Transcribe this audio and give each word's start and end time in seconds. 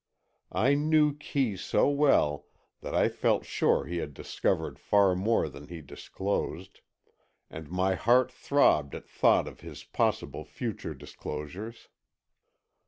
I 0.55 0.73
knew 0.73 1.15
Kee 1.15 1.55
so 1.55 1.87
well 1.87 2.47
that 2.81 2.95
I 2.95 3.07
felt 3.07 3.45
sure 3.45 3.85
he 3.85 3.97
had 3.97 4.15
discovered 4.15 4.79
far 4.79 5.15
more 5.15 5.47
than 5.47 5.67
he 5.67 5.81
disclosed, 5.81 6.79
and 7.51 7.69
my 7.69 7.93
heart 7.93 8.31
throbbed 8.31 8.95
at 8.95 9.07
thought 9.07 9.47
of 9.47 9.59
his 9.59 9.83
possible 9.83 10.43
future 10.43 10.95
disclosures. 10.95 11.87